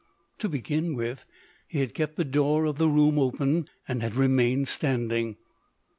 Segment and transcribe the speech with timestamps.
[0.39, 1.25] To begin with,
[1.67, 5.37] he had kept the door of the room open, and had remained standing.